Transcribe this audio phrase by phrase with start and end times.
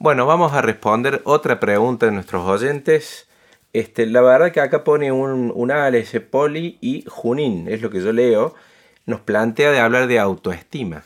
[0.00, 3.26] Bueno, vamos a responder otra pregunta de nuestros oyentes.
[3.72, 8.00] Este, la verdad que acá pone un, un ALS Poli y Junín, es lo que
[8.00, 8.54] yo leo,
[9.06, 11.02] nos plantea de hablar de autoestima.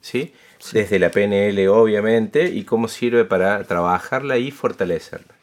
[0.00, 0.32] ¿Sí?
[0.72, 5.34] Desde la PNL, obviamente, y cómo sirve para trabajarla y fortalecerla.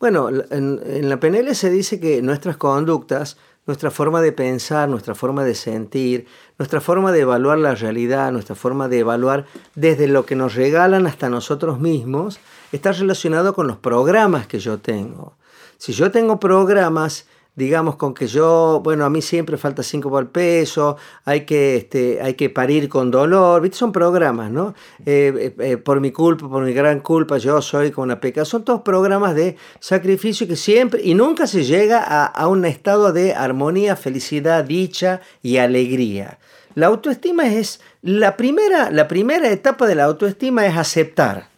[0.00, 3.36] Bueno, en, en la PNL se dice que nuestras conductas
[3.66, 6.26] nuestra forma de pensar, nuestra forma de sentir,
[6.58, 11.06] nuestra forma de evaluar la realidad, nuestra forma de evaluar desde lo que nos regalan
[11.06, 12.40] hasta nosotros mismos,
[12.72, 15.36] está relacionado con los programas que yo tengo.
[15.78, 20.30] Si yo tengo programas digamos, con que yo, bueno, a mí siempre falta 5 por
[20.30, 23.76] peso, hay que, este, hay que parir con dolor, ¿viste?
[23.76, 24.74] Son programas, ¿no?
[25.04, 28.44] Eh, eh, eh, por mi culpa, por mi gran culpa, yo soy con una peca.
[28.44, 33.12] Son todos programas de sacrificio que siempre y nunca se llega a, a un estado
[33.12, 36.38] de armonía, felicidad, dicha y alegría.
[36.74, 41.48] La autoestima es la primera, la primera etapa de la autoestima es aceptar.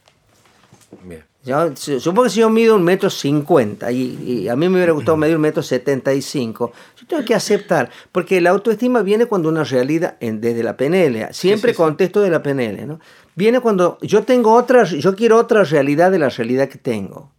[1.05, 1.25] Bien.
[1.45, 5.19] Yo, supongo que si yo mido un metro cincuenta y, a mí me hubiera gustado
[5.19, 9.51] medir un metro setenta y cinco, yo tengo que aceptar, porque la autoestima viene cuando
[9.51, 12.99] una realidad, desde la PNL, siempre contesto de la PNL, ¿no?
[13.35, 17.31] Viene cuando yo tengo otra, yo quiero otra realidad de la realidad que tengo.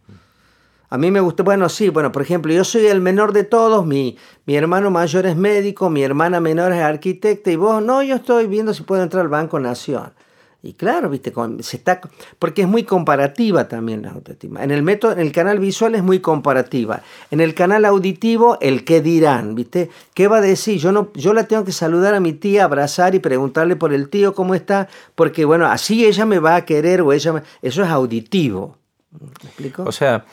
[0.88, 3.84] A mí me gusta, bueno, sí, bueno, por ejemplo, yo soy el menor de todos,
[3.84, 8.14] mi, mi hermano mayor es médico, mi hermana menor es arquitecta y vos, no, yo
[8.14, 10.12] estoy viendo si puedo entrar al Banco Nación.
[10.66, 12.00] Y claro, viste, se está,
[12.40, 14.64] porque es muy comparativa también la autoestima.
[14.64, 17.02] En el método, en el canal visual es muy comparativa.
[17.30, 20.80] En el canal auditivo, el qué dirán, viste, qué va a decir.
[20.80, 24.08] Yo no, yo la tengo que saludar a mi tía, abrazar y preguntarle por el
[24.08, 27.88] tío cómo está, porque bueno, así ella me va a querer o ella, eso es
[27.88, 28.76] auditivo.
[29.12, 29.84] ¿Me explico?
[29.84, 30.24] O sea,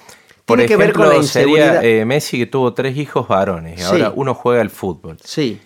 [0.46, 3.84] por ejemplo, que ver con la sería eh, Messi que tuvo tres hijos varones y
[3.84, 5.18] ahora uno juega al fútbol.
[5.24, 5.62] Sí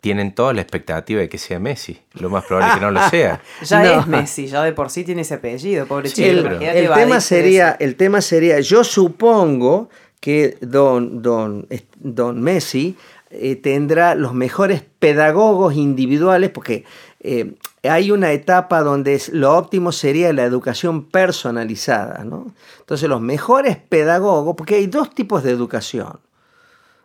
[0.00, 2.00] tienen toda la expectativa de que sea Messi.
[2.14, 3.42] Lo más probable es que no lo sea.
[3.62, 6.28] ya es Messi, ya de por sí tiene ese apellido, pobre chico.
[6.28, 9.90] El, tema sería, el tema sería, yo supongo
[10.20, 11.66] que don, don,
[11.98, 12.96] don Messi
[13.30, 16.84] eh, tendrá los mejores pedagogos individuales, porque
[17.20, 17.52] eh,
[17.82, 22.24] hay una etapa donde lo óptimo sería la educación personalizada.
[22.24, 22.52] ¿no?
[22.80, 26.18] Entonces los mejores pedagogos, porque hay dos tipos de educación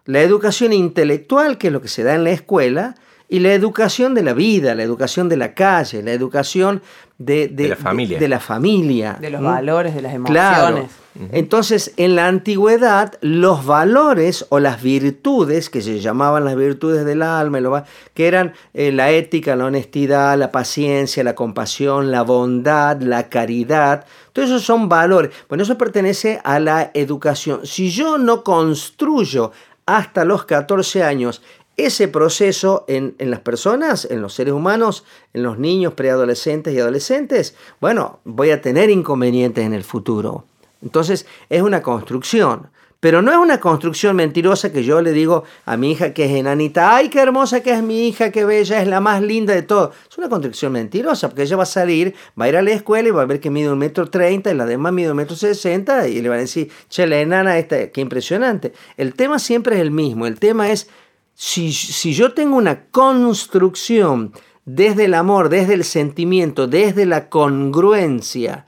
[0.06, 2.96] la educación intelectual, que es lo que se da en la escuela,
[3.28, 6.82] y la educación de la vida, la educación de la calle, la educación
[7.18, 8.20] de, la familia.
[8.20, 9.18] De, la familia.
[9.20, 10.92] De los valores, de las emociones.
[11.32, 17.22] Entonces, en la antigüedad, los valores o las virtudes, que se llamaban las virtudes del
[17.22, 23.30] alma, que eran eh, la ética, la honestidad, la paciencia, la compasión, la bondad, la
[23.30, 25.32] caridad, todos esos son valores.
[25.48, 27.62] Bueno, eso pertenece a la educación.
[27.64, 29.54] Si yo no construyo
[29.86, 31.42] hasta los 14 años.
[31.78, 35.04] Ese proceso en, las personas, en los seres humanos,
[35.34, 40.46] en los niños, preadolescentes y adolescentes, bueno, voy a tener inconvenientes en el futuro.
[40.82, 42.70] Entonces es una construcción.
[43.06, 46.32] Pero no es una construcción mentirosa que yo le digo a mi hija que es
[46.32, 49.62] enanita, ay, qué hermosa que es mi hija, qué bella, es la más linda de
[49.62, 49.92] todo.
[50.10, 53.08] Es una construcción mentirosa, porque ella va a salir, va a ir a la escuela
[53.08, 55.36] y va a ver que mide un metro treinta y la demás mide un metro
[55.36, 58.74] sesenta y le va a decir, che, la enana esta, qué impresionante.
[58.98, 60.90] El tema siempre es el mismo, el tema es,
[61.36, 64.34] si, si yo tengo una construcción
[64.66, 68.66] desde el amor, desde el sentimiento, desde la congruencia,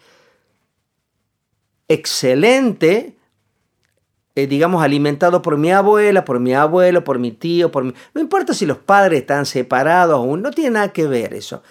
[1.87, 3.16] excelente,
[4.37, 7.95] eh, digamos, alimentado por mi abuela, por mi abuelo, por mi tío, por mi...
[8.13, 11.63] No importa si los padres están separados aún, no tiene nada que ver eso.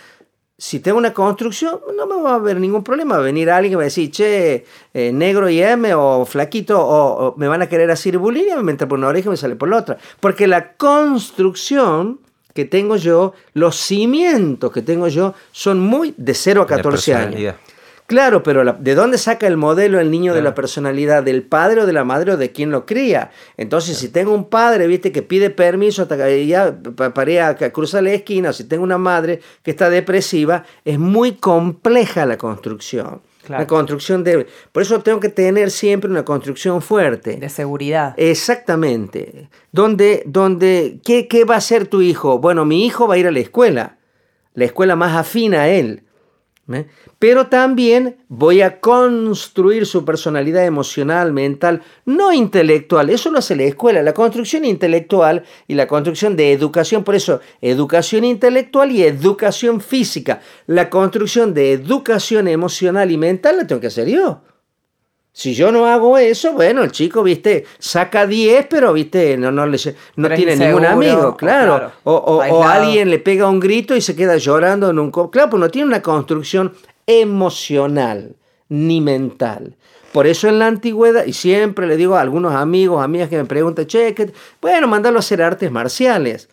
[0.58, 3.14] Si tengo una construcción, no me va a haber ningún problema.
[3.14, 6.84] Va a venir alguien que va a decir, che, eh, negro y M o flaquito,
[6.84, 9.54] o, me van a querer hacer bullying, me entra por una oreja y me sale
[9.54, 9.98] por la otra.
[10.18, 12.18] Porque la construcción
[12.52, 17.54] que tengo yo, los cimientos que tengo yo, son muy de 0 a 14 años.
[18.06, 21.24] Claro, pero ¿de dónde saca el modelo el niño de la personalidad?
[21.24, 23.30] ¿Del padre o de la madre o de quien lo cría?
[23.56, 28.04] Entonces, si tengo un padre, viste, que pide permiso hasta que ya para a cruzar
[28.04, 33.22] la esquina, o si tengo una madre que está depresiva, es muy compleja la construcción.
[33.48, 34.46] La construcción de...
[34.72, 37.36] Por eso tengo que tener siempre una construcción fuerte.
[37.36, 38.14] De seguridad.
[38.16, 39.48] Exactamente.
[39.72, 42.38] Donde, donde, ¿qué, ¿Qué va a hacer tu hijo?
[42.38, 43.98] Bueno, mi hijo va a ir a la escuela.
[44.54, 46.02] La escuela más afina a él.
[46.72, 46.86] ¿Eh?
[47.18, 53.10] Pero también voy a construir su personalidad emocional, mental, no intelectual.
[53.10, 57.04] Eso lo hace la escuela, la construcción intelectual y la construcción de educación.
[57.04, 60.40] Por eso, educación intelectual y educación física.
[60.66, 64.42] La construcción de educación emocional y mental la tengo que hacer yo.
[65.36, 69.66] Si yo no hago eso, bueno, el chico, viste, saca 10, pero, viste, no, no,
[69.66, 69.76] le,
[70.16, 71.92] no tiene ningún amigo, claro.
[72.04, 75.10] O, alguien le pega un grito y se queda llorando en un...
[75.10, 76.72] Claro, pues no tiene una construcción
[77.06, 78.34] emocional.
[78.70, 79.76] ni mental.
[80.10, 83.44] Por eso en la antigüedad, y siempre le digo a algunos amigos, amigas que me
[83.44, 84.14] preguntan, che,
[84.62, 86.48] bueno, mandarlo a hacer artes marciales.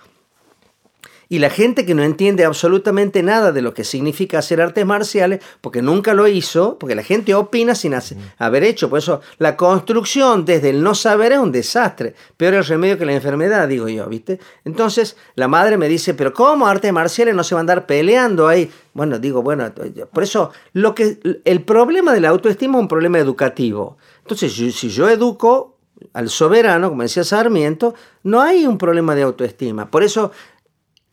[1.30, 5.44] Y la gente que no entiende absolutamente nada de lo que significa hacer artes marciales,
[5.62, 7.94] porque nunca lo hizo, porque la gente opina sin
[8.38, 8.90] haber hecho.
[8.90, 12.16] Por eso la construcción desde el no saber es un desastre.
[12.38, 14.40] Peor el remedio que la enfermedad, digo yo, ¿viste?
[14.66, 18.48] Entonces la madre me dice, pero ¿cómo artes marciales no se va a andar peleando
[18.48, 18.70] ahí?
[18.94, 19.72] Bueno, digo, bueno,
[20.12, 23.98] por eso lo que, el problema de la autoestima es un problema educativo.
[24.22, 25.78] Entonces, si yo educo
[26.14, 27.94] al soberano, como decía Sarmiento,
[28.24, 29.90] no hay un problema de autoestima.
[29.90, 30.32] Por eso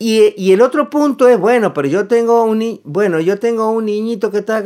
[0.01, 4.31] y, el otro punto es, bueno, pero yo tengo un, bueno, yo tengo un niñito
[4.31, 4.63] que, está,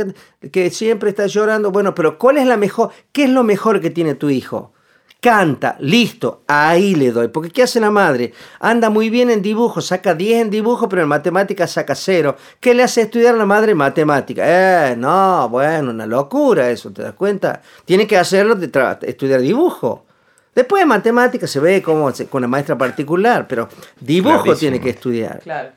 [0.51, 1.71] que siempre está llorando.
[1.71, 2.91] Bueno, pero ¿cuál es la mejor?
[3.11, 4.71] ¿Qué es lo mejor que tiene tu hijo?
[5.19, 7.27] Canta, listo, ahí le doy.
[7.27, 8.31] Porque ¿qué hace la madre?
[8.61, 12.37] Anda muy bien en dibujo, saca 10 en dibujo, pero en matemáticas saca 0.
[12.61, 14.43] ¿Qué le hace estudiar a la madre matemática?
[14.45, 17.61] Eh, no, bueno, una locura eso, ¿te das cuenta?
[17.83, 18.69] Tiene que hacerlo de
[19.01, 20.04] estudiar dibujo.
[20.55, 23.67] Después de matemáticas se ve como con la maestra particular, pero
[23.99, 25.41] dibujo tiene que estudiar.
[25.41, 25.69] Claro.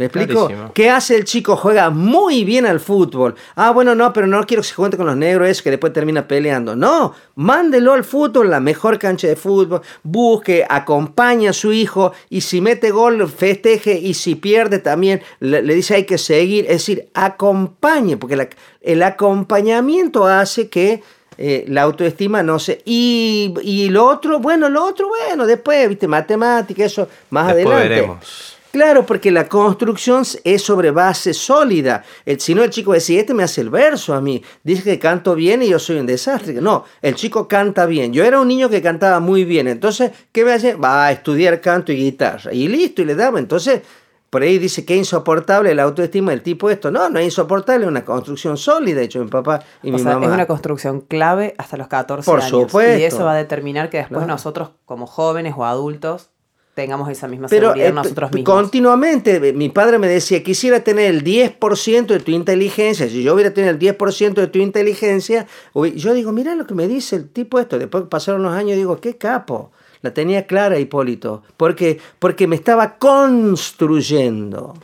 [0.00, 0.48] ¿Me explico?
[0.72, 1.56] ¿Qué hace el chico?
[1.56, 3.34] Juega muy bien al fútbol.
[3.54, 5.92] Ah, bueno, no, pero no quiero que se cuente con los negros, eso que después
[5.92, 6.74] termina peleando.
[6.74, 12.40] No, mándelo al fútbol, la mejor cancha de fútbol, busque, acompañe a su hijo y
[12.40, 16.64] si mete gol, festeje y si pierde también, le, dice hay que seguir.
[16.64, 18.48] Es decir, acompañe, porque
[18.80, 21.02] el acompañamiento hace que
[21.42, 22.82] eh, la autoestima no sé.
[22.84, 27.88] Y, y, lo otro, bueno, lo otro, bueno, después, viste, matemática, eso más adelante.
[27.88, 28.58] Veremos.
[28.70, 32.04] Claro, porque la construcción es sobre base sólida.
[32.26, 34.42] El, si no, el chico decía, este me hace el verso a mí.
[34.62, 36.52] Dice que canto bien y yo soy un desastre.
[36.60, 38.12] No, el chico canta bien.
[38.12, 39.66] Yo era un niño que cantaba muy bien.
[39.66, 40.74] Entonces, ¿qué me hace?
[40.74, 42.52] Va a estudiar canto y guitarra.
[42.52, 43.38] Y listo, y le daba.
[43.40, 43.80] Entonces,
[44.30, 46.92] por ahí dice que es insoportable la autoestima del tipo esto.
[46.92, 49.00] No, no es insoportable, es una construcción sólida.
[49.00, 50.24] De hecho, mi papá y mi mamá.
[50.24, 52.98] Es una construcción clave hasta los 14 Por Supuesto.
[52.98, 56.30] Y eso va a determinar que después nosotros, como jóvenes o adultos,
[56.74, 58.54] tengamos esa misma seguridad Pero, eh, nosotros mismos.
[58.54, 63.08] Continuamente, eh, mi padre me decía, quisiera tener el 10% de tu inteligencia.
[63.08, 66.86] Si yo hubiera tenido el 10% de tu inteligencia, yo digo, mira lo que me
[66.86, 67.80] dice el tipo esto.
[67.80, 69.72] Después pasaron los años, digo, qué capo.
[70.02, 74.74] La tenía clara Hipólito, porque, porque me estaba construyendo.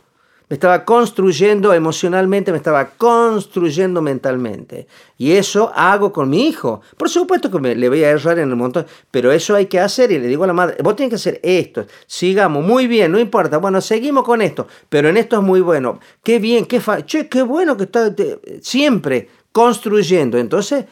[0.49, 4.87] Me estaba construyendo emocionalmente, me estaba construyendo mentalmente.
[5.17, 6.79] Y eso hago con mi hijo.
[6.95, 9.77] Por supuesto que me, le voy a errar en el montón, pero eso hay que
[9.77, 13.11] hacer y le digo a la madre, vos tienes que hacer esto, sigamos, muy bien,
[13.11, 15.99] no importa, bueno, seguimos con esto, pero en esto es muy bueno.
[16.23, 18.15] Qué bien, qué, fa che, qué bueno que está
[18.61, 20.37] siempre construyendo.
[20.37, 20.85] Entonces,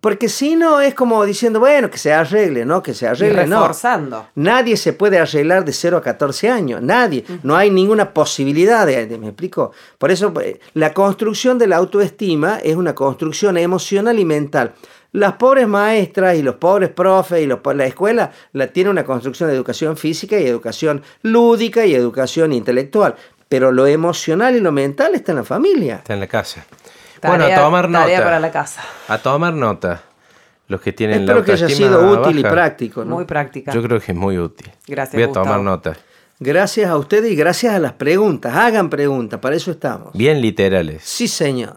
[0.00, 2.82] porque si no es como diciendo, bueno, que se arregle, ¿no?
[2.82, 4.16] Que se arregle, reforzando.
[4.18, 4.28] no.
[4.36, 7.24] Nadie se puede arreglar de 0 a 14 años, nadie.
[7.42, 9.72] No hay ninguna posibilidad de, ¿me explico?
[9.98, 14.74] Por eso eh, la construcción de la autoestima es una construcción emocional y mental.
[15.10, 19.48] Las pobres maestras y los pobres profes y los, la escuela la tiene una construcción
[19.48, 23.16] de educación física y educación lúdica y educación intelectual.
[23.48, 25.96] Pero lo emocional y lo mental está en la familia.
[25.96, 26.66] Está en la casa
[27.22, 28.22] bueno, a tomar nota.
[28.22, 28.82] para la casa.
[29.08, 30.02] A tomar nota.
[30.68, 33.04] Los que tienen Espero que haya sido útil y práctico.
[33.04, 33.72] Muy práctica.
[33.72, 34.70] Yo creo que es muy útil.
[34.86, 35.14] Gracias.
[35.14, 35.96] Voy a tomar nota.
[36.40, 38.54] Gracias a ustedes y gracias a las preguntas.
[38.54, 40.12] Hagan preguntas, para eso estamos.
[40.12, 41.02] Bien literales.
[41.02, 41.74] Sí, señor.